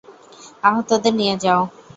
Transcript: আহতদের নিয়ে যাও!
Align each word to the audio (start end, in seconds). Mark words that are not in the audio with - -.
আহতদের 0.63 1.13
নিয়ে 1.19 1.35
যাও! 1.43 1.61